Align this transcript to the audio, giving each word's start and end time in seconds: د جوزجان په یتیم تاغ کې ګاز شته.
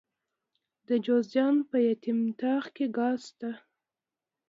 د 0.87 0.89
جوزجان 1.05 1.55
په 1.69 1.77
یتیم 1.87 2.19
تاغ 2.39 2.63
کې 2.75 2.85
ګاز 2.97 3.19
شته. 3.29 3.51